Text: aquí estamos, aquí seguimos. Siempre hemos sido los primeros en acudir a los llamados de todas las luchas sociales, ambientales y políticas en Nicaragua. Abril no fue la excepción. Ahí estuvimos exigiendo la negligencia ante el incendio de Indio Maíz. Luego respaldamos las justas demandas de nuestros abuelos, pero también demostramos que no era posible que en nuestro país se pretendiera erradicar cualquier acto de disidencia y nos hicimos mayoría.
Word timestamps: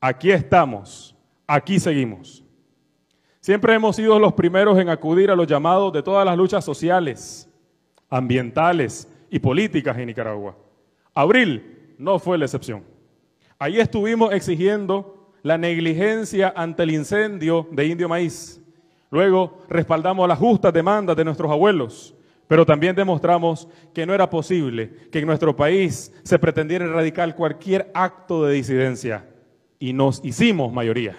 aquí 0.00 0.30
estamos, 0.30 1.14
aquí 1.46 1.78
seguimos. 1.78 2.42
Siempre 3.40 3.74
hemos 3.74 3.96
sido 3.96 4.18
los 4.18 4.32
primeros 4.32 4.78
en 4.78 4.88
acudir 4.88 5.30
a 5.30 5.36
los 5.36 5.46
llamados 5.46 5.92
de 5.92 6.02
todas 6.02 6.24
las 6.24 6.36
luchas 6.36 6.64
sociales, 6.64 7.48
ambientales 8.08 9.08
y 9.30 9.38
políticas 9.38 9.96
en 9.98 10.06
Nicaragua. 10.06 10.56
Abril 11.14 11.94
no 11.98 12.18
fue 12.18 12.38
la 12.38 12.46
excepción. 12.46 12.82
Ahí 13.58 13.78
estuvimos 13.78 14.32
exigiendo 14.32 15.32
la 15.42 15.58
negligencia 15.58 16.52
ante 16.56 16.82
el 16.82 16.90
incendio 16.92 17.66
de 17.70 17.86
Indio 17.86 18.08
Maíz. 18.08 18.60
Luego 19.10 19.58
respaldamos 19.68 20.28
las 20.28 20.38
justas 20.38 20.72
demandas 20.72 21.16
de 21.16 21.24
nuestros 21.24 21.50
abuelos, 21.50 22.14
pero 22.46 22.66
también 22.66 22.94
demostramos 22.94 23.68
que 23.94 24.06
no 24.06 24.14
era 24.14 24.28
posible 24.28 25.08
que 25.10 25.20
en 25.20 25.26
nuestro 25.26 25.54
país 25.54 26.12
se 26.22 26.38
pretendiera 26.38 26.84
erradicar 26.84 27.34
cualquier 27.34 27.90
acto 27.94 28.44
de 28.44 28.54
disidencia 28.54 29.24
y 29.80 29.94
nos 29.94 30.22
hicimos 30.22 30.72
mayoría. 30.72 31.16